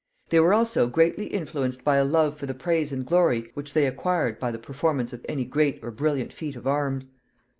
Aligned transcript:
They 0.31 0.39
were 0.39 0.51
also 0.51 0.87
greatly 0.87 1.27
influenced 1.27 1.83
by 1.83 1.97
a 1.97 2.03
love 2.03 2.35
for 2.35 2.47
the 2.47 2.55
praise 2.55 2.91
and 2.91 3.05
glory 3.05 3.51
which 3.53 3.75
they 3.75 3.85
acquired 3.85 4.39
by 4.39 4.49
the 4.49 4.57
performance 4.57 5.13
of 5.13 5.23
any 5.29 5.45
great 5.45 5.77
or 5.83 5.91
brilliant 5.91 6.33
feat 6.33 6.55
of 6.55 6.65
arms. 6.65 7.09